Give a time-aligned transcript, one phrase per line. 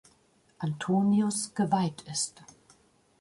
[0.61, 2.41] Antonius geweiht ist.